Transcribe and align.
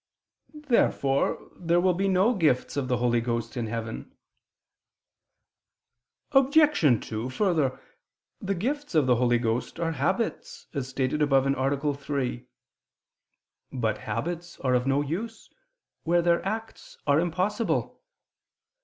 Therefore 0.67 1.51
there 1.55 1.79
will 1.79 1.93
be 1.93 2.07
no 2.07 2.33
gifts 2.33 2.75
of 2.75 2.87
the 2.87 2.97
Holy 2.97 3.21
Ghost 3.21 3.55
in 3.55 3.67
heaven. 3.67 4.11
Obj. 6.31 7.07
2: 7.07 7.29
Further, 7.29 7.79
the 8.39 8.55
gifts 8.55 8.95
of 8.95 9.05
the 9.05 9.17
Holy 9.17 9.37
Ghost 9.37 9.79
are 9.79 9.91
habits, 9.91 10.65
as 10.73 10.87
stated 10.87 11.21
above 11.21 11.45
(A. 11.45 11.93
3). 11.93 12.45
But 13.71 13.99
habits 13.99 14.59
are 14.61 14.73
of 14.73 14.87
no 14.87 15.01
use, 15.01 15.53
where 16.01 16.23
their 16.23 16.43
acts 16.43 16.97
are 17.05 17.19
impossible. 17.19 18.01